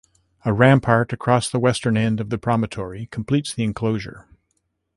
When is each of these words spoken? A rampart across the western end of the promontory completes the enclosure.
A 0.43 0.51
rampart 0.51 1.13
across 1.13 1.47
the 1.47 1.59
western 1.59 1.95
end 1.95 2.19
of 2.19 2.31
the 2.31 2.39
promontory 2.39 3.05
completes 3.11 3.53
the 3.53 3.63
enclosure. 3.63 4.25